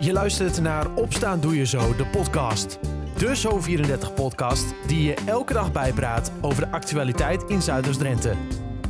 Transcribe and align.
Je 0.00 0.12
luistert 0.12 0.60
naar 0.60 0.94
Opstaan 0.94 1.40
Doe 1.40 1.56
Je 1.56 1.66
Zo, 1.66 1.96
de 1.96 2.06
podcast. 2.06 2.78
De 3.16 3.36
Zo34-podcast 3.36 4.74
die 4.86 5.02
je 5.02 5.14
elke 5.26 5.52
dag 5.52 5.72
bijpraat 5.72 6.32
over 6.40 6.64
de 6.64 6.70
actualiteit 6.70 7.42
in 7.42 7.62
Zuiders-Drenthe. 7.62 8.34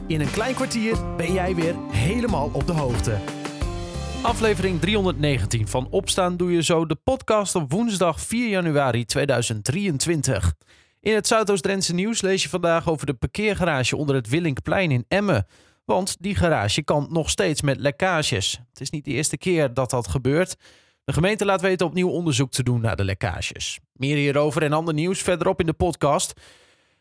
In 0.07 0.21
een 0.21 0.31
klein 0.31 0.55
kwartier 0.55 1.17
ben 1.17 1.33
jij 1.33 1.55
weer 1.55 1.75
helemaal 1.91 2.51
op 2.53 2.67
de 2.67 2.73
hoogte. 2.73 3.19
Aflevering 4.23 4.81
319 4.81 5.69
van 5.69 5.89
Opstaan 5.91 6.37
Doe 6.37 6.53
Je 6.53 6.63
Zo, 6.63 6.87
de 6.87 6.95
podcast 6.95 7.55
op 7.55 7.73
woensdag 7.73 8.21
4 8.21 8.49
januari 8.49 9.05
2023. 9.05 10.55
In 11.01 11.15
het 11.15 11.27
Zuidoost-Drentse 11.27 11.95
nieuws 11.95 12.21
lees 12.21 12.43
je 12.43 12.49
vandaag 12.49 12.89
over 12.89 13.07
de 13.07 13.15
parkeergarage 13.15 13.97
onder 13.97 14.15
het 14.15 14.29
Willinkplein 14.29 14.91
in 14.91 15.05
Emmen. 15.09 15.47
Want 15.85 16.17
die 16.21 16.35
garage 16.35 16.83
kan 16.83 17.07
nog 17.11 17.31
steeds 17.31 17.63
met 17.63 17.79
lekkages. 17.81 18.61
Het 18.71 18.81
is 18.81 18.91
niet 18.91 19.05
de 19.05 19.11
eerste 19.11 19.37
keer 19.37 19.75
dat 19.75 19.91
dat 19.91 20.09
gebeurt. 20.09 20.57
De 21.09 21.15
gemeente 21.15 21.45
laat 21.45 21.61
weten 21.61 21.87
opnieuw 21.87 22.09
onderzoek 22.09 22.51
te 22.51 22.63
doen 22.63 22.81
naar 22.81 22.97
de 22.97 23.05
lekkages. 23.05 23.79
Meer 23.93 24.17
hierover 24.17 24.63
en 24.63 24.73
ander 24.73 24.95
nieuws 24.95 25.23
verderop 25.23 25.61
in 25.61 25.67
de 25.67 25.73
podcast. 25.73 26.33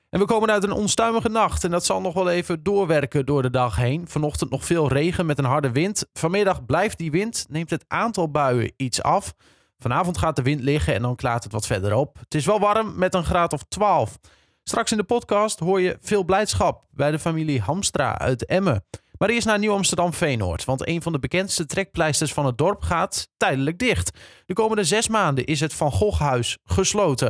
En 0.10 0.20
we 0.20 0.26
komen 0.26 0.52
uit 0.52 0.64
een 0.64 0.72
onstuimige 0.72 1.30
nacht 1.30 1.64
en 1.64 1.72
dat 1.72 1.86
zal 1.86 2.02
nog 2.02 2.14
wel 2.14 2.30
even 2.30 2.64
doorwerken 2.64 3.26
door 3.26 3.42
de 3.42 3.50
dag 3.50 3.76
heen. 3.76 4.08
Vanochtend 4.08 4.50
nog 4.50 4.66
veel 4.66 4.88
regen 4.88 5.26
met 5.26 5.38
een 5.38 5.46
harde 5.46 5.72
wind. 5.72 6.06
Vanmiddag 6.14 6.66
blijft 6.66 6.98
die 6.98 7.12
wind, 7.12 7.46
neemt 7.50 7.70
het 7.70 7.86
aantal 7.88 8.32
buien 8.32 8.74
iets 8.78 9.02
af. 9.02 9.34
Vanavond 9.80 10.18
gaat 10.18 10.36
de 10.36 10.42
wind 10.42 10.62
liggen 10.62 10.94
en 10.94 11.02
dan 11.02 11.16
klaart 11.16 11.44
het 11.44 11.54
wat 11.54 11.68
verder 11.68 11.94
op. 11.94 12.18
Het 12.20 12.36
is 12.36 12.46
wel 12.46 12.60
warm 12.60 12.98
met 12.98 13.14
een 13.14 13.26
graad 13.26 13.54
of 13.54 13.64
12. 13.68 14.18
Straks 14.64 14.92
in 14.92 14.98
de 14.98 15.04
podcast 15.04 15.60
hoor 15.60 15.82
je 15.82 15.98
veel 16.02 16.24
blijdschap 16.24 16.86
bij 16.92 17.12
de 17.12 17.20
familie 17.20 17.62
Hamstra 17.62 18.18
uit 18.18 18.46
Emmen. 18.46 18.84
Maar 19.18 19.30
eerst 19.30 19.48
naar 19.48 19.60
Nieuw-Amsterdam-Veenoord, 19.60 20.66
want 20.66 20.88
een 20.88 21.02
van 21.02 21.12
de 21.12 21.20
bekendste 21.20 21.66
trekpleisters 21.66 22.34
van 22.34 22.46
het 22.46 22.58
dorp 22.58 22.82
gaat 22.82 23.30
tijdelijk 23.38 23.78
dicht. 23.78 24.18
De 24.46 24.54
komende 24.54 24.84
zes 24.84 25.08
maanden 25.08 25.46
is 25.46 25.60
het 25.60 25.74
Van 25.74 25.92
Gogh-huis 25.92 26.58
gesloten. 26.64 27.28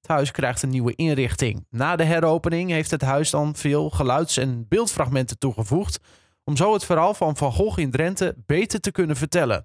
Het 0.00 0.10
huis 0.10 0.30
krijgt 0.30 0.62
een 0.62 0.68
nieuwe 0.68 0.94
inrichting. 0.94 1.66
Na 1.70 1.96
de 1.96 2.04
heropening 2.04 2.70
heeft 2.70 2.90
het 2.90 3.02
huis 3.02 3.30
dan 3.30 3.56
veel 3.56 3.90
geluids- 3.90 4.36
en 4.36 4.66
beeldfragmenten 4.68 5.38
toegevoegd, 5.38 5.98
om 6.44 6.56
zo 6.56 6.72
het 6.72 6.84
verhaal 6.84 7.14
van 7.14 7.36
Van 7.36 7.52
Gogh 7.52 7.78
in 7.80 7.90
Drenthe 7.90 8.34
beter 8.46 8.80
te 8.80 8.90
kunnen 8.90 9.16
vertellen. 9.16 9.64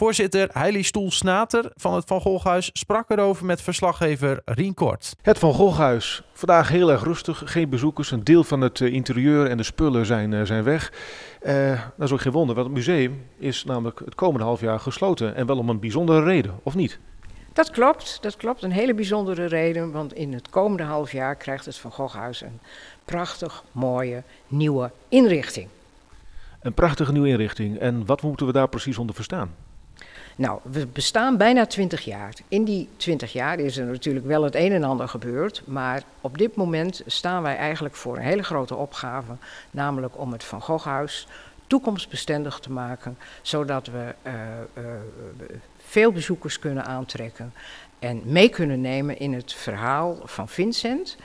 Voorzitter 0.00 0.48
Heili 0.52 0.82
Stoel-Snater 0.82 1.70
van 1.74 1.94
het 1.94 2.04
Van 2.06 2.20
Goghhuis 2.20 2.70
sprak 2.72 3.10
erover 3.10 3.46
met 3.46 3.62
verslaggever 3.62 4.42
Rien 4.44 4.74
Kort. 4.74 5.12
Het 5.22 5.38
Van 5.38 5.52
Goghhuis. 5.52 6.22
Vandaag 6.32 6.68
heel 6.68 6.90
erg 6.90 7.02
rustig, 7.02 7.42
geen 7.44 7.68
bezoekers. 7.68 8.10
Een 8.10 8.24
deel 8.24 8.44
van 8.44 8.60
het 8.60 8.80
eh, 8.80 8.92
interieur 8.92 9.46
en 9.46 9.56
de 9.56 9.62
spullen 9.62 10.06
zijn, 10.06 10.32
uh, 10.32 10.42
zijn 10.42 10.64
weg. 10.64 10.92
Uh, 11.42 11.82
dat 11.96 12.06
is 12.06 12.12
ook 12.12 12.20
geen 12.20 12.32
wonder, 12.32 12.54
want 12.54 12.66
het 12.66 12.76
museum 12.76 13.26
is 13.38 13.64
namelijk 13.64 14.00
het 14.04 14.14
komende 14.14 14.44
half 14.44 14.60
jaar 14.60 14.80
gesloten. 14.80 15.34
En 15.34 15.46
wel 15.46 15.58
om 15.58 15.68
een 15.68 15.80
bijzondere 15.80 16.22
reden, 16.22 16.58
of 16.62 16.74
niet? 16.74 16.98
Dat 17.52 17.70
klopt, 17.70 18.18
dat 18.20 18.36
klopt. 18.36 18.62
Een 18.62 18.72
hele 18.72 18.94
bijzondere 18.94 19.44
reden, 19.44 19.92
want 19.92 20.14
in 20.14 20.32
het 20.32 20.50
komende 20.50 20.82
half 20.82 21.12
jaar 21.12 21.36
krijgt 21.36 21.64
het 21.64 21.76
Van 21.76 21.92
Goghhuis 21.92 22.40
een 22.40 22.60
prachtig 23.04 23.64
mooie 23.72 24.22
nieuwe 24.46 24.90
inrichting. 25.08 25.68
Een 26.60 26.74
prachtige 26.74 27.12
nieuwe 27.12 27.28
inrichting. 27.28 27.78
En 27.78 28.06
wat 28.06 28.22
moeten 28.22 28.46
we 28.46 28.52
daar 28.52 28.68
precies 28.68 28.98
onder 28.98 29.14
verstaan? 29.14 29.68
Nou, 30.36 30.60
we 30.62 30.86
bestaan 30.86 31.36
bijna 31.36 31.66
20 31.66 32.04
jaar. 32.04 32.34
In 32.48 32.64
die 32.64 32.88
20 32.96 33.32
jaar 33.32 33.58
is 33.58 33.76
er 33.76 33.86
natuurlijk 33.86 34.26
wel 34.26 34.42
het 34.42 34.54
een 34.54 34.72
en 34.72 34.84
ander 34.84 35.08
gebeurd. 35.08 35.62
Maar 35.64 36.02
op 36.20 36.38
dit 36.38 36.54
moment 36.54 37.02
staan 37.06 37.42
wij 37.42 37.56
eigenlijk 37.56 37.94
voor 37.94 38.16
een 38.16 38.22
hele 38.22 38.42
grote 38.42 38.74
opgave. 38.74 39.32
Namelijk 39.70 40.18
om 40.18 40.32
het 40.32 40.44
Van 40.44 40.62
Goghhuis 40.62 41.26
toekomstbestendig 41.66 42.58
te 42.58 42.72
maken. 42.72 43.18
Zodat 43.42 43.86
we 43.86 44.14
uh, 44.22 44.32
uh, 44.74 44.84
veel 45.78 46.12
bezoekers 46.12 46.58
kunnen 46.58 46.84
aantrekken. 46.84 47.52
En 47.98 48.22
mee 48.24 48.48
kunnen 48.48 48.80
nemen 48.80 49.18
in 49.18 49.32
het 49.32 49.52
verhaal 49.52 50.18
van 50.24 50.48
Vincent. 50.48 51.16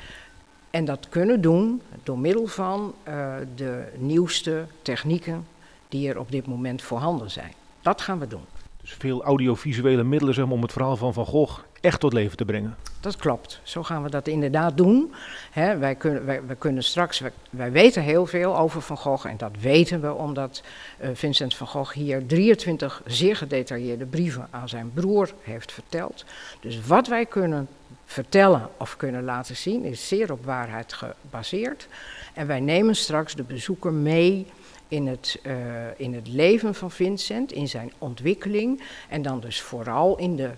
En 0.69 0.86
dat 0.86 1.09
kunnen 1.09 1.42
doen 1.42 1.81
door 2.03 2.19
middel 2.19 2.47
van 2.47 2.94
uh, 3.07 3.34
de 3.56 3.84
nieuwste 3.97 4.66
technieken 4.81 5.47
die 5.90 6.09
er 6.09 6.19
op 6.19 6.31
dit 6.31 6.47
moment 6.47 6.81
voorhanden 6.81 7.31
zijn. 7.31 7.53
Dat 7.81 8.01
gaan 8.01 8.19
we 8.19 8.28
doen. 8.28 8.46
Dus 8.85 8.96
veel 9.00 9.23
audiovisuele 9.23 10.03
middelen 10.03 10.51
om 10.51 10.62
het 10.62 10.72
verhaal 10.72 10.97
van 10.97 11.13
Van 11.13 11.25
Gogh 11.25 11.59
echt 11.81 12.00
tot 12.00 12.13
leven 12.13 12.38
te 12.38 12.46
brengen. 12.46 12.75
Dat 13.00 13.16
klopt. 13.16 13.59
Zo 13.63 13.84
gaan 13.84 14.03
we 14.03 14.09
dat 14.09 14.28
inderdaad 14.28 14.78
doen. 14.78 15.13
He, 15.51 15.78
wij, 15.78 15.96
kunnen, 15.96 16.25
wij, 16.25 16.41
kunnen 16.57 16.84
straks, 16.84 17.22
wij, 17.50 17.72
weten 17.72 18.01
heel 18.01 18.25
veel 18.25 18.57
over 18.57 18.81
Van 18.81 18.97
Gogh 18.97 19.28
en 19.28 19.38
dat 19.38 19.51
weten 19.59 20.01
we 20.01 20.13
omdat 20.13 20.63
uh, 21.01 21.09
Vincent 21.13 21.56
van 21.56 21.68
Gogh 21.68 21.94
hier 21.94 22.25
23 22.25 23.01
zeer 23.06 23.35
gedetailleerde 23.35 24.06
brieven 24.06 24.47
aan 24.50 24.69
zijn 24.69 24.91
broer 24.94 25.34
heeft 25.41 25.72
verteld. 25.72 26.25
Dus 26.59 26.85
wat 26.88 27.07
wij 27.07 27.25
kunnen 27.25 27.68
vertellen 28.06 28.69
of 28.78 28.97
kunnen 28.97 29.24
laten 29.24 29.56
zien 29.56 29.84
is 29.84 30.07
zeer 30.07 30.31
op 30.31 30.45
waarheid 30.45 30.94
gebaseerd. 30.94 31.88
En 32.34 32.47
wij 32.47 32.59
nemen 32.59 32.95
straks 32.95 33.35
de 33.35 33.44
bezoeker 33.44 33.94
mee 33.94 34.47
in 34.95 35.07
het, 35.07 35.39
uh, 35.44 35.53
in 35.97 36.13
het 36.13 36.28
leven 36.28 36.75
van 36.75 36.91
Vincent, 36.91 37.51
in 37.51 37.67
zijn 37.67 37.91
ontwikkeling 37.97 38.83
en 39.09 39.22
dan 39.22 39.39
dus 39.39 39.61
vooral 39.61 40.17
in 40.17 40.35
de 40.35 40.51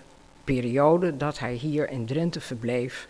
periode 0.43 1.17
dat 1.17 1.39
hij 1.39 1.53
hier 1.53 1.89
in 1.89 2.05
Drenthe 2.05 2.41
verbleef 2.41 3.07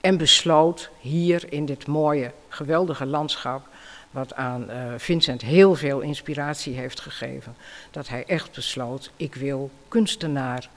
en 0.00 0.16
besloot 0.16 0.90
hier 1.00 1.52
in 1.52 1.66
dit 1.66 1.86
mooie, 1.86 2.32
geweldige 2.48 3.06
landschap, 3.06 3.68
wat 4.10 4.34
aan 4.34 4.70
uh, 4.70 4.92
Vincent 4.96 5.42
heel 5.42 5.74
veel 5.74 6.00
inspiratie 6.00 6.74
heeft 6.74 7.00
gegeven, 7.00 7.54
dat 7.90 8.08
hij 8.08 8.24
echt 8.26 8.52
besloot, 8.54 9.10
ik 9.16 9.34
wil 9.34 9.70
kunstenaar 9.88 10.68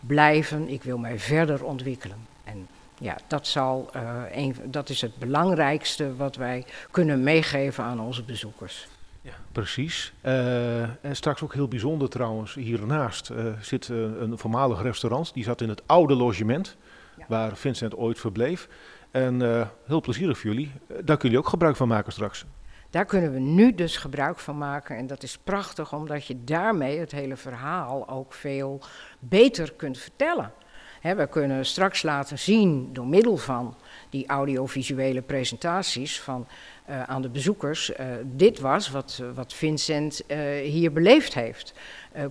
blijven, 0.00 0.68
ik 0.68 0.82
wil 0.82 0.98
mij 0.98 1.18
verder 1.18 1.64
ontwikkelen. 1.64 2.26
En 2.44 2.68
ja, 2.98 3.16
dat, 3.26 3.46
zal, 3.46 3.90
uh, 3.96 4.22
een, 4.30 4.56
dat 4.64 4.88
is 4.88 5.00
het 5.00 5.16
belangrijkste 5.16 6.16
wat 6.16 6.36
wij 6.36 6.64
kunnen 6.90 7.22
meegeven 7.22 7.84
aan 7.84 8.00
onze 8.00 8.22
bezoekers. 8.22 8.86
Ja, 9.26 9.32
precies. 9.52 10.12
Uh, 10.22 10.82
en 10.82 11.16
straks 11.16 11.42
ook 11.42 11.54
heel 11.54 11.68
bijzonder 11.68 12.08
trouwens, 12.08 12.54
hiernaast 12.54 13.30
uh, 13.30 13.52
zit 13.60 13.88
uh, 13.88 14.20
een 14.20 14.38
voormalig 14.38 14.82
restaurant. 14.82 15.34
Die 15.34 15.44
zat 15.44 15.60
in 15.60 15.68
het 15.68 15.82
oude 15.86 16.14
logement, 16.14 16.76
ja. 17.18 17.24
waar 17.28 17.56
Vincent 17.56 17.96
ooit 17.96 18.18
verbleef. 18.18 18.68
En 19.10 19.40
heel 19.86 20.00
plezierig 20.00 20.38
voor 20.38 20.50
jullie. 20.50 20.72
Daar 20.86 20.96
kunnen 20.96 21.20
jullie 21.20 21.38
ook 21.38 21.48
gebruik 21.48 21.76
van 21.76 21.88
maken 21.88 22.12
straks. 22.12 22.44
Daar 22.90 23.04
kunnen 23.04 23.32
we 23.32 23.38
nu 23.38 23.74
dus 23.74 23.96
gebruik 23.96 24.38
van 24.38 24.58
maken. 24.58 24.96
En 24.96 25.06
dat 25.06 25.22
is 25.22 25.38
prachtig, 25.38 25.92
omdat 25.92 26.26
je 26.26 26.44
daarmee 26.44 26.98
het 26.98 27.12
hele 27.12 27.36
verhaal 27.36 28.08
ook 28.08 28.32
veel 28.32 28.80
beter 29.18 29.72
kunt 29.72 29.98
vertellen. 29.98 30.52
He, 31.00 31.14
we 31.14 31.26
kunnen 31.26 31.66
straks 31.66 32.02
laten 32.02 32.38
zien, 32.38 32.88
door 32.92 33.06
middel 33.06 33.36
van 33.36 33.74
die 34.10 34.26
audiovisuele 34.26 35.22
presentaties 35.22 36.20
van, 36.20 36.46
uh, 36.90 37.02
aan 37.02 37.22
de 37.22 37.28
bezoekers, 37.28 37.90
uh, 37.90 38.06
dit 38.22 38.60
was 38.60 38.90
wat, 38.90 39.22
wat 39.34 39.52
Vincent 39.52 40.22
uh, 40.28 40.38
hier 40.62 40.92
beleefd 40.92 41.34
heeft. 41.34 41.74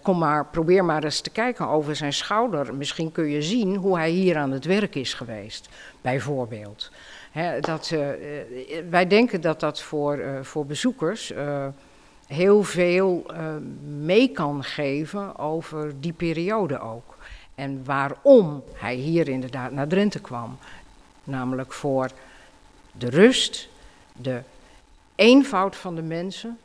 kom 0.01 0.17
maar, 0.17 0.45
probeer 0.45 0.85
maar 0.85 1.03
eens 1.03 1.21
te 1.21 1.29
kijken 1.29 1.67
over 1.67 1.95
zijn 1.95 2.13
schouder. 2.13 2.75
Misschien 2.75 3.11
kun 3.11 3.29
je 3.29 3.41
zien 3.41 3.75
hoe 3.75 3.97
hij 3.97 4.09
hier 4.09 4.37
aan 4.37 4.51
het 4.51 4.65
werk 4.65 4.95
is 4.95 5.13
geweest, 5.13 5.69
bijvoorbeeld. 6.01 6.91
Dat, 7.59 7.93
wij 8.89 9.07
denken 9.07 9.41
dat 9.41 9.59
dat 9.59 9.81
voor, 9.81 10.23
voor 10.41 10.65
bezoekers 10.65 11.33
heel 12.27 12.63
veel 12.63 13.25
mee 13.85 14.27
kan 14.27 14.63
geven 14.63 15.37
over 15.37 15.93
die 15.99 16.13
periode 16.13 16.79
ook. 16.79 17.14
En 17.55 17.83
waarom 17.83 18.63
hij 18.73 18.95
hier 18.95 19.27
inderdaad 19.27 19.71
naar 19.71 19.87
Drenthe 19.87 20.19
kwam. 20.19 20.57
Namelijk 21.23 21.73
voor 21.73 22.11
de 22.91 23.09
rust, 23.09 23.69
de 24.15 24.41
eenvoud 25.15 25.75
van 25.75 25.95
de 25.95 26.01
mensen, 26.01 26.57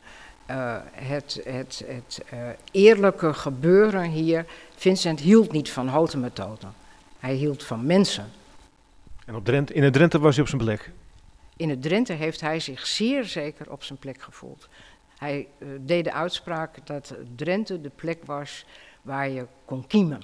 uh, 0.50 0.76
het, 0.90 1.40
het, 1.44 1.84
het 1.86 2.22
uh, 2.34 2.38
eerlijke 2.70 3.34
gebeuren 3.34 4.10
hier. 4.10 4.46
Vincent 4.76 5.20
hield 5.20 5.52
niet 5.52 5.70
van 5.70 5.88
houten 5.88 6.20
methoden. 6.20 6.72
Hij 7.18 7.34
hield 7.34 7.64
van 7.64 7.86
mensen. 7.86 8.30
En 9.26 9.34
op 9.34 9.44
Drenthe, 9.44 9.74
in 9.74 9.82
het 9.82 9.92
Drenthe 9.92 10.18
was 10.18 10.34
hij 10.34 10.42
op 10.42 10.48
zijn 10.48 10.62
plek? 10.62 10.90
In 11.56 11.68
het 11.68 11.82
Drenthe 11.82 12.12
heeft 12.12 12.40
hij 12.40 12.60
zich 12.60 12.86
zeer 12.86 13.24
zeker 13.24 13.70
op 13.70 13.82
zijn 13.82 13.98
plek 13.98 14.22
gevoeld. 14.22 14.68
Hij 15.18 15.46
uh, 15.58 15.68
deed 15.80 16.04
de 16.04 16.12
uitspraak 16.12 16.86
dat 16.86 17.14
Drenthe 17.36 17.80
de 17.80 17.90
plek 17.94 18.18
was 18.24 18.64
waar 19.02 19.28
je 19.28 19.46
kon 19.64 19.86
kiemen. 19.86 20.22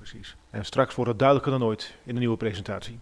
Precies. 0.00 0.36
En 0.50 0.64
straks 0.64 0.94
wordt 0.94 1.10
het 1.10 1.18
duidelijker 1.18 1.58
dan 1.58 1.68
ooit 1.68 1.94
in 2.04 2.14
de 2.14 2.20
nieuwe 2.20 2.36
presentatie. 2.36 2.98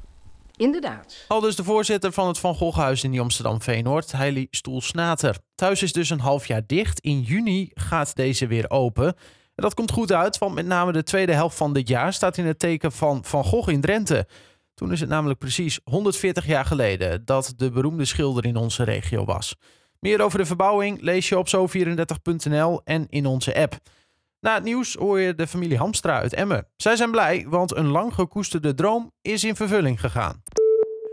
Inderdaad. 0.56 1.24
Al 1.28 1.40
dus 1.40 1.56
de 1.56 1.64
voorzitter 1.64 2.12
van 2.12 2.26
het 2.26 2.38
Van 2.38 2.54
Goghhuis 2.54 3.04
in 3.04 3.20
Amsterdam 3.20 3.62
Veenoord, 3.62 4.12
Heili 4.12 4.46
Stoel-Snater. 4.50 5.38
Thuis 5.54 5.82
is 5.82 5.92
dus 5.92 6.10
een 6.10 6.20
half 6.20 6.46
jaar 6.46 6.62
dicht. 6.66 7.00
In 7.00 7.20
juni 7.20 7.70
gaat 7.74 8.16
deze 8.16 8.46
weer 8.46 8.70
open. 8.70 9.06
En 9.54 9.64
dat 9.64 9.74
komt 9.74 9.90
goed 9.90 10.12
uit, 10.12 10.38
want 10.38 10.54
met 10.54 10.66
name 10.66 10.92
de 10.92 11.02
tweede 11.02 11.32
helft 11.32 11.56
van 11.56 11.72
dit 11.72 11.88
jaar 11.88 12.12
staat 12.12 12.36
in 12.36 12.46
het 12.46 12.58
teken 12.58 12.92
van 12.92 13.24
Van 13.24 13.44
Gogh 13.44 13.70
in 13.70 13.80
Drenthe. 13.80 14.26
Toen 14.74 14.92
is 14.92 15.00
het 15.00 15.08
namelijk 15.08 15.38
precies 15.38 15.80
140 15.84 16.46
jaar 16.46 16.64
geleden 16.64 17.24
dat 17.24 17.52
de 17.56 17.70
beroemde 17.70 18.04
schilder 18.04 18.44
in 18.44 18.56
onze 18.56 18.82
regio 18.82 19.24
was. 19.24 19.54
Meer 20.00 20.20
over 20.20 20.38
de 20.38 20.46
verbouwing 20.46 21.00
lees 21.00 21.28
je 21.28 21.38
op 21.38 21.48
zo34.nl 21.48 22.80
en 22.84 23.06
in 23.08 23.26
onze 23.26 23.54
app. 23.54 23.78
Na 24.40 24.54
het 24.54 24.64
nieuws 24.64 24.94
hoor 24.94 25.20
je 25.20 25.34
de 25.34 25.46
familie 25.46 25.78
Hamstra 25.78 26.18
uit 26.18 26.32
Emmen. 26.32 26.66
Zij 26.76 26.96
zijn 26.96 27.10
blij, 27.10 27.46
want 27.48 27.76
een 27.76 27.88
lang 27.88 28.14
gekoesterde 28.14 28.74
droom 28.74 29.12
is 29.22 29.44
in 29.44 29.56
vervulling 29.56 30.00
gegaan. 30.00 30.42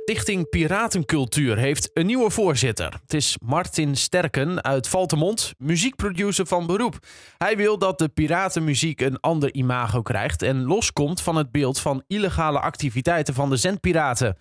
Stichting 0.08 0.50
Piratencultuur 0.50 1.58
heeft 1.58 1.90
een 1.94 2.06
nieuwe 2.06 2.30
voorzitter. 2.30 3.00
Het 3.02 3.14
is 3.14 3.38
Martin 3.46 3.96
Sterken 3.96 4.64
uit 4.64 4.88
Valtemont, 4.88 5.54
muziekproducer 5.58 6.46
van 6.46 6.66
beroep. 6.66 6.98
Hij 7.38 7.58
wil 7.58 7.78
dat 7.78 7.98
de 7.98 8.10
piratenmuziek 8.10 9.02
een 9.02 9.20
ander 9.20 9.54
imago 9.54 10.02
krijgt 10.02 10.42
en 10.42 10.64
loskomt 10.64 11.22
van 11.22 11.36
het 11.36 11.52
beeld 11.52 11.80
van 11.80 12.04
illegale 12.08 12.60
activiteiten 12.60 13.34
van 13.34 13.50
de 13.50 13.58
zendpiraten. 13.58 14.38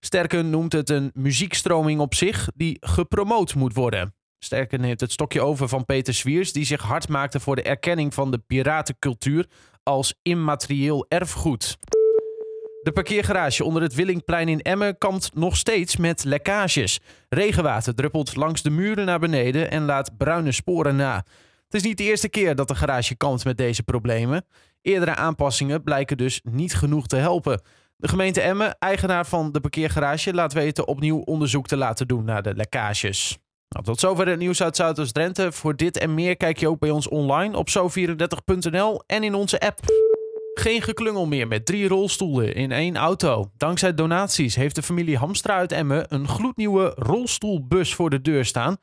Sterken 0.00 0.50
noemt 0.50 0.72
het 0.72 0.90
een 0.90 1.10
muziekstroming 1.14 2.00
op 2.00 2.14
zich 2.14 2.48
die 2.54 2.76
gepromoot 2.80 3.54
moet 3.54 3.74
worden. 3.74 4.17
Sterken 4.38 4.82
heeft 4.82 5.00
het 5.00 5.12
stokje 5.12 5.40
over 5.40 5.68
van 5.68 5.84
Peter 5.84 6.14
Swiers, 6.14 6.52
die 6.52 6.64
zich 6.64 6.82
hard 6.82 7.08
maakte 7.08 7.40
voor 7.40 7.56
de 7.56 7.62
erkenning 7.62 8.14
van 8.14 8.30
de 8.30 8.38
piratencultuur 8.38 9.46
als 9.82 10.14
immaterieel 10.22 11.06
erfgoed. 11.08 11.78
De 12.82 12.92
parkeergarage 12.92 13.64
onder 13.64 13.82
het 13.82 13.94
Willingplein 13.94 14.48
in 14.48 14.60
Emmen 14.60 14.98
kampt 14.98 15.34
nog 15.34 15.56
steeds 15.56 15.96
met 15.96 16.24
lekkages. 16.24 17.00
Regenwater 17.28 17.94
druppelt 17.94 18.36
langs 18.36 18.62
de 18.62 18.70
muren 18.70 19.06
naar 19.06 19.18
beneden 19.18 19.70
en 19.70 19.84
laat 19.84 20.16
bruine 20.16 20.52
sporen 20.52 20.96
na. 20.96 21.24
Het 21.64 21.74
is 21.74 21.82
niet 21.82 21.98
de 21.98 22.04
eerste 22.04 22.28
keer 22.28 22.54
dat 22.54 22.68
de 22.68 22.74
garage 22.74 23.16
kampt 23.16 23.44
met 23.44 23.56
deze 23.56 23.82
problemen. 23.82 24.44
Eerdere 24.82 25.14
aanpassingen 25.14 25.82
blijken 25.82 26.16
dus 26.16 26.40
niet 26.42 26.74
genoeg 26.74 27.06
te 27.06 27.16
helpen. 27.16 27.60
De 27.96 28.08
gemeente 28.08 28.40
Emmen, 28.40 28.76
eigenaar 28.78 29.26
van 29.26 29.52
de 29.52 29.60
parkeergarage, 29.60 30.34
laat 30.34 30.52
weten 30.52 30.86
opnieuw 30.86 31.18
onderzoek 31.18 31.66
te 31.66 31.76
laten 31.76 32.08
doen 32.08 32.24
naar 32.24 32.42
de 32.42 32.54
lekkages. 32.54 33.38
Nou, 33.68 33.84
tot 33.84 34.00
zover 34.00 34.28
het 34.28 34.38
nieuws 34.38 34.62
uit 34.62 34.76
Zuidoost-Drenthe. 34.76 35.52
Voor 35.52 35.76
dit 35.76 35.98
en 35.98 36.14
meer 36.14 36.36
kijk 36.36 36.58
je 36.58 36.68
ook 36.68 36.78
bij 36.78 36.90
ons 36.90 37.08
online 37.08 37.56
op 37.56 37.68
zo34.nl 37.68 39.02
en 39.06 39.24
in 39.24 39.34
onze 39.34 39.60
app. 39.60 39.80
Geen 40.54 40.82
geklungel 40.82 41.26
meer 41.26 41.48
met 41.48 41.66
drie 41.66 41.88
rolstoelen 41.88 42.54
in 42.54 42.72
één 42.72 42.96
auto. 42.96 43.50
Dankzij 43.56 43.94
donaties 43.94 44.54
heeft 44.54 44.74
de 44.74 44.82
familie 44.82 45.16
Hamstra 45.16 45.54
uit 45.54 45.72
Emmen 45.72 46.14
een 46.14 46.28
gloednieuwe 46.28 46.92
rolstoelbus 46.96 47.94
voor 47.94 48.10
de 48.10 48.20
deur 48.20 48.44
staan. 48.44 48.76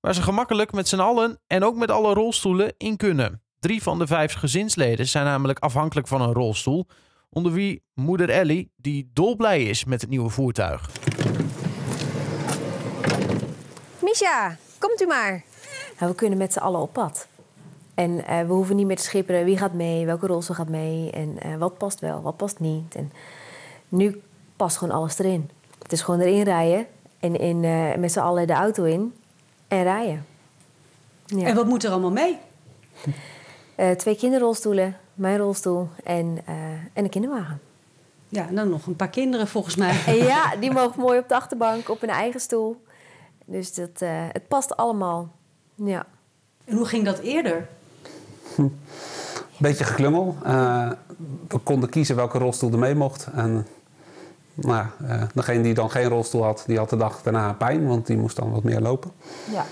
Waar 0.00 0.14
ze 0.14 0.22
gemakkelijk 0.22 0.72
met 0.72 0.88
z'n 0.88 1.00
allen 1.00 1.38
en 1.46 1.64
ook 1.64 1.76
met 1.76 1.90
alle 1.90 2.14
rolstoelen 2.14 2.74
in 2.76 2.96
kunnen. 2.96 3.42
Drie 3.60 3.82
van 3.82 3.98
de 3.98 4.06
vijf 4.06 4.32
gezinsleden 4.32 5.08
zijn 5.08 5.24
namelijk 5.24 5.58
afhankelijk 5.58 6.08
van 6.08 6.20
een 6.20 6.32
rolstoel. 6.32 6.86
Onder 7.30 7.52
wie 7.52 7.82
moeder 7.94 8.30
Ellie, 8.30 8.72
die 8.76 9.10
dolblij 9.12 9.64
is 9.64 9.84
met 9.84 10.00
het 10.00 10.10
nieuwe 10.10 10.30
voertuig. 10.30 10.90
Misha, 14.20 14.56
komt 14.78 15.00
u 15.00 15.06
maar. 15.06 15.42
Nou, 15.98 16.10
we 16.10 16.14
kunnen 16.16 16.38
met 16.38 16.52
z'n 16.52 16.58
allen 16.58 16.80
op 16.80 16.92
pad. 16.92 17.26
En 17.94 18.26
eh, 18.26 18.46
we 18.46 18.52
hoeven 18.52 18.76
niet 18.76 18.86
meer 18.86 18.96
te 18.96 19.02
schipperen 19.02 19.44
wie 19.44 19.58
gaat 19.58 19.72
mee, 19.72 20.06
welke 20.06 20.26
rolstoel 20.26 20.56
gaat 20.56 20.68
mee 20.68 21.10
en 21.10 21.38
eh, 21.40 21.56
wat 21.56 21.78
past 21.78 22.00
wel, 22.00 22.22
wat 22.22 22.36
past 22.36 22.60
niet. 22.60 22.94
En 22.94 23.12
nu 23.88 24.22
past 24.56 24.76
gewoon 24.76 24.94
alles 24.94 25.18
erin. 25.18 25.50
Het 25.82 25.92
is 25.92 26.02
gewoon 26.02 26.20
erin 26.20 26.42
rijden 26.42 26.86
en 27.20 27.40
in, 27.40 27.64
eh, 27.64 27.94
met 27.94 28.12
z'n 28.12 28.18
allen 28.18 28.46
de 28.46 28.52
auto 28.52 28.84
in 28.84 29.14
en 29.68 29.82
rijden. 29.82 30.26
Ja. 31.26 31.46
En 31.46 31.54
wat 31.54 31.66
moet 31.66 31.84
er 31.84 31.90
allemaal 31.90 32.10
mee? 32.10 32.38
Eh, 33.74 33.90
twee 33.90 34.16
kinderrolstoelen, 34.16 34.96
mijn 35.14 35.38
rolstoel 35.38 35.88
en, 36.04 36.38
eh, 36.44 36.54
en 36.92 37.04
een 37.04 37.10
kinderwagen. 37.10 37.60
Ja, 38.28 38.48
en 38.48 38.54
dan 38.54 38.68
nog 38.68 38.86
een 38.86 38.96
paar 38.96 39.10
kinderen 39.10 39.48
volgens 39.48 39.76
mij. 39.76 40.00
En 40.06 40.14
ja, 40.32 40.56
die 40.56 40.72
mogen 40.72 41.00
mooi 41.00 41.18
op 41.18 41.28
de 41.28 41.34
achterbank, 41.34 41.88
op 41.88 42.00
hun 42.00 42.10
eigen 42.10 42.40
stoel. 42.40 42.84
Dus 43.46 43.74
dat, 43.74 43.90
eh, 43.98 44.08
het 44.32 44.48
past 44.48 44.76
allemaal. 44.76 45.32
Ja. 45.74 46.06
En 46.64 46.76
hoe 46.76 46.86
ging 46.86 47.04
dat 47.04 47.18
eerder? 47.18 47.68
Beetje 49.58 49.84
geklungel. 49.84 50.36
Eh, 50.44 50.90
we 51.48 51.58
konden 51.58 51.88
kiezen 51.88 52.16
welke 52.16 52.38
rolstoel 52.38 52.72
er 52.72 52.78
mee 52.78 52.94
mocht. 52.94 53.28
En 53.34 53.66
nou, 54.54 54.86
eh, 55.06 55.22
degene 55.34 55.62
die 55.62 55.74
dan 55.74 55.90
geen 55.90 56.08
rolstoel 56.08 56.42
had, 56.44 56.64
die 56.66 56.78
had 56.78 56.90
de 56.90 56.96
dag 56.96 57.22
daarna 57.22 57.52
pijn, 57.52 57.86
want 57.86 58.06
die 58.06 58.16
moest 58.16 58.36
dan 58.36 58.50
wat 58.50 58.62
meer 58.62 58.80
lopen. 58.80 59.10
ja. 59.52 59.64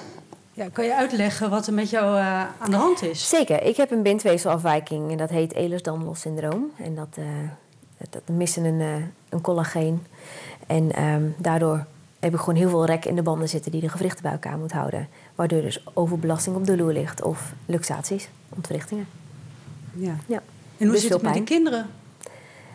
Ja, 0.57 0.69
kan 0.73 0.85
je 0.85 0.97
uitleggen 0.97 1.51
wat 1.51 1.67
er 1.67 1.73
met 1.73 1.91
jou 1.91 2.19
eh, 2.19 2.43
aan 2.59 2.71
de 2.71 2.77
hand 2.77 3.03
is? 3.03 3.29
Zeker. 3.29 3.63
Ik 3.63 3.77
heb 3.77 3.91
een 3.91 4.03
bindweefselafwijking 4.03 5.11
en 5.11 5.17
dat 5.17 5.31
heet 5.31 5.53
Ehlers-Danlos 5.53 6.21
syndroom. 6.21 6.71
En 6.77 6.95
dat, 6.95 7.09
eh 7.15 7.25
dat 7.99 8.13
dat 8.13 8.37
missen 8.37 8.65
een, 8.65 8.81
eh, 8.81 9.05
een 9.29 9.41
collageen. 9.41 10.07
En 10.67 10.93
ehm, 10.93 11.23
daardoor 11.37 11.87
heb 12.25 12.35
ik 12.35 12.39
gewoon 12.39 12.55
heel 12.55 12.69
veel 12.69 12.87
rek 12.87 13.05
in 13.05 13.17
de 13.17 13.23
banden 13.23 13.49
zitten 13.49 13.71
die 13.71 13.81
de 13.81 13.89
gewrichten 13.89 14.23
bij 14.23 14.33
elkaar 14.33 14.59
moet 14.59 14.73
houden. 14.73 15.09
Waardoor 15.35 15.63
dus 15.63 15.85
overbelasting 15.95 16.57
op 16.57 16.67
de 16.67 16.77
loer 16.77 16.93
ligt 16.93 17.23
of 17.23 17.53
luxaties, 17.67 18.29
ontwrichtingen. 18.49 19.07
Ja. 19.93 20.17
Ja. 20.27 20.43
En 20.77 20.87
hoe 20.87 20.91
Dus 20.91 21.01
zit 21.01 21.13
het 21.13 21.23
met 21.23 21.35
de 21.35 21.43
kinderen? 21.43 21.87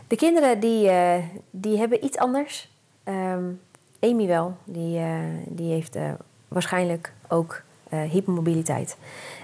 De 0.07 0.15
kinderen 0.15 0.59
die, 0.59 0.89
eh, 0.89 1.23
die 1.51 1.77
hebben 1.77 2.05
iets 2.05 2.17
anders. 2.17 2.69
Ehm 3.03 3.43
Amy 3.99 4.27
wel, 4.27 4.57
die, 4.63 4.97
eh, 4.97 5.19
die 5.47 5.71
heeft 5.71 5.95
eh, 5.95 6.11
waarschijnlijk 6.47 7.13
ook 7.27 7.61
hypermobiliteit. 7.89 8.97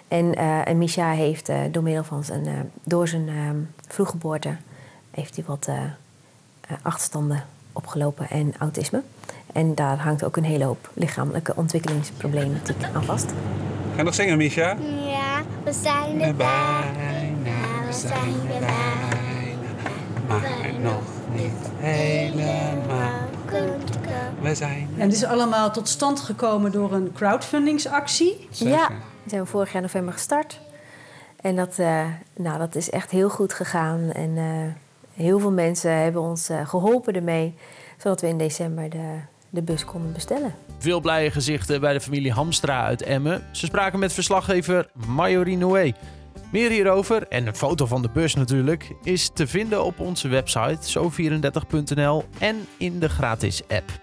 En, 0.07 0.35
en 0.65 0.77
Misha 0.77 1.11
heeft 1.11 1.51
door 1.71 1.83
middel 1.83 2.03
van 2.03 2.23
zijn, 2.23 2.71
door 2.83 3.07
zijn 3.07 3.29
ehm, 3.29 3.57
vroeggeboorte 3.87 4.57
heeft 5.11 5.35
hij 5.35 5.45
wat 5.45 5.69
achterstanden 6.81 7.43
opgelopen 7.75 8.29
en 8.29 8.53
autisme. 8.59 9.01
En 9.53 9.75
daar 9.75 9.97
hangt 9.97 10.23
ook 10.23 10.37
een 10.37 10.43
hele 10.43 10.63
hoop 10.63 10.89
lichamelijke 10.93 11.55
ontwikkelingsproblematiek 11.55 12.83
aan 12.93 13.03
vast. 13.03 13.25
Ga 13.91 13.97
je 13.97 14.03
nog 14.03 14.13
zingen, 14.13 14.37
Misha? 14.37 14.77
Ja, 15.05 15.41
we 15.63 15.73
zijn 15.73 16.21
er 16.21 16.35
bijna, 16.35 16.85
we 17.87 17.93
zijn 17.93 18.51
er 18.53 18.59
bijna, 18.59 19.15
maar 20.27 20.73
nog 20.81 21.01
niet 21.33 21.69
helemaal. 21.77 23.23
We 24.41 24.55
zijn 24.55 24.89
En 24.97 25.01
het 25.01 25.13
is 25.13 25.23
allemaal 25.23 25.71
tot 25.71 25.87
stand 25.87 26.19
gekomen 26.19 26.71
door 26.71 26.93
een 26.93 27.11
crowdfundingsactie. 27.13 28.47
Ja, 28.51 28.89
we 29.23 29.29
zijn 29.29 29.47
vorig 29.47 29.71
jaar 29.71 29.81
november 29.81 30.13
gestart. 30.13 30.59
En 31.41 31.55
dat, 31.55 31.79
eh, 31.79 32.05
nou, 32.35 32.57
dat 32.57 32.75
is 32.75 32.89
echt 32.89 33.11
heel 33.11 33.29
goed 33.29 33.53
gegaan. 33.53 34.11
En 34.11 34.37
eh, 34.37 34.43
heel 35.15 35.39
veel 35.39 35.51
mensen 35.51 35.91
hebben 35.91 36.21
ons 36.21 36.49
eh, 36.49 36.67
geholpen 36.67 37.13
ermee. 37.13 37.53
Zodat 37.97 38.21
we 38.21 38.27
in 38.27 38.37
december 38.37 38.89
de, 38.89 39.19
de 39.49 39.61
bus 39.61 39.85
konden 39.85 40.13
bestellen. 40.13 40.53
Veel 40.77 40.99
blije 40.99 41.31
gezichten 41.31 41.81
bij 41.81 41.93
de 41.93 42.01
familie 42.01 42.31
Hamstra 42.31 42.83
uit 42.83 43.01
Emmen. 43.01 43.43
Ze 43.51 43.65
spraken 43.65 43.99
met 43.99 44.13
verslaggever 44.13 44.89
Marjorie 45.07 45.57
Noé. 45.57 45.93
Meer 46.51 46.69
hierover, 46.69 47.27
en 47.27 47.47
een 47.47 47.55
foto 47.55 47.85
van 47.85 48.01
de 48.01 48.09
bus 48.13 48.35
natuurlijk, 48.35 48.91
is 49.03 49.29
te 49.33 49.47
vinden 49.47 49.83
op 49.83 49.99
onze 49.99 50.27
website 50.27 50.99
zo34.nl 50.99 52.23
en 52.39 52.67
in 52.77 52.99
de 52.99 53.09
gratis 53.09 53.61
app. 53.67 53.99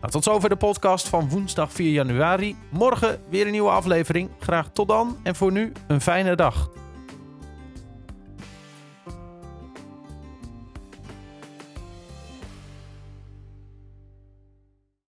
Nou, 0.00 0.16
tot 0.16 0.24
zover 0.24 0.48
de 0.48 0.56
podcast 0.56 1.08
van 1.08 1.28
woensdag 1.28 1.72
4 1.72 1.90
januari. 1.90 2.56
Morgen 2.68 3.20
weer 3.28 3.46
een 3.46 3.52
nieuwe 3.52 3.70
aflevering. 3.70 4.30
Graag 4.38 4.70
tot 4.72 4.88
dan 4.88 5.16
en 5.22 5.34
voor 5.34 5.52
nu 5.52 5.72
een 5.86 6.00
fijne 6.00 6.36
dag. 6.36 6.70